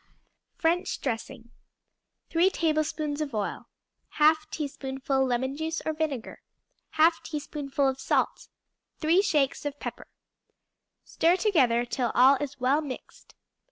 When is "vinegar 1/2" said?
5.93-7.21